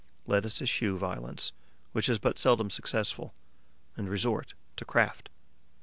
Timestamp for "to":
4.77-4.83